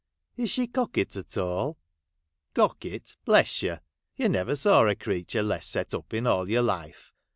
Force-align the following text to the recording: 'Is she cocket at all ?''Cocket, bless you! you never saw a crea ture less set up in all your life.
'Is 0.35 0.49
she 0.49 0.65
cocket 0.65 1.15
at 1.15 1.37
all 1.37 1.77
?''Cocket, 2.55 3.17
bless 3.23 3.61
you! 3.61 3.77
you 4.15 4.29
never 4.29 4.55
saw 4.55 4.87
a 4.89 4.95
crea 4.95 5.23
ture 5.25 5.43
less 5.43 5.67
set 5.67 5.93
up 5.93 6.11
in 6.11 6.25
all 6.25 6.49
your 6.49 6.63
life. 6.63 7.13